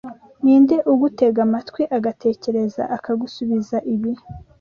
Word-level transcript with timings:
Ninde 0.43 0.75
ugutega 0.91 1.39
amatwi 1.47 1.83
agatekereza, 1.97 2.83
akagusubiza 2.95 3.77
ibi: 3.93 4.11